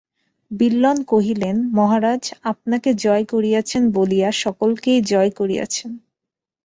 বিল্বন 0.51 0.97
কহিলেন, 1.03 1.55
মহারাজ, 1.73 2.23
আপনাকে 2.43 2.89
জয় 2.95 3.25
করিয়াছেন 3.25 3.83
বলিয়া 3.91 4.29
সকলকেই 4.43 4.99
জয় 5.01 5.31
করিয়াছেন। 5.31 5.91